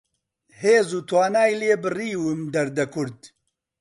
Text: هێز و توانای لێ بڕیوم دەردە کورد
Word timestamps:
هێز 0.61 0.89
و 0.97 1.01
توانای 1.09 1.57
لێ 1.61 1.73
بڕیوم 1.83 2.39
دەردە 2.53 2.85
کورد 2.93 3.19